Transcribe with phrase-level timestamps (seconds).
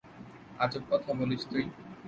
[0.59, 1.63] আজব কথা বলিস তুই!